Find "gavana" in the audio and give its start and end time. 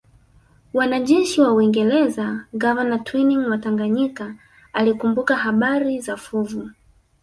2.53-2.99